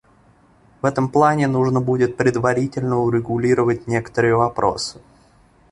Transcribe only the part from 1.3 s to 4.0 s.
нужно будет предварительно урегулировать